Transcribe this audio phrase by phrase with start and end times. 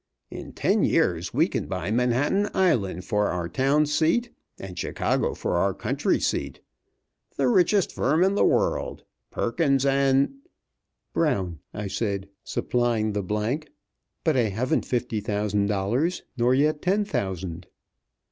[0.31, 5.57] In ten years we can buy Manhattan Island for our town seat and Chicago for
[5.57, 6.59] our country seat.
[7.37, 10.37] The richest firm in the world Perkins and"
[11.13, 13.69] "Brown," I said, supplying the blank;
[14.23, 17.67] "but I haven't fifty thousand dollars, nor yet ten thousand."